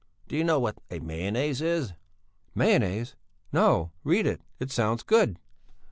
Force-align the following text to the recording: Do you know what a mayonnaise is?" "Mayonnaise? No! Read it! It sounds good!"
Do 0.27 0.35
you 0.35 0.43
know 0.43 0.57
what 0.59 0.79
a 0.89 0.97
mayonnaise 0.97 1.61
is?" 1.61 1.93
"Mayonnaise? 2.55 3.15
No! 3.53 3.91
Read 4.03 4.25
it! 4.25 4.41
It 4.59 4.71
sounds 4.71 5.03
good!" 5.03 5.37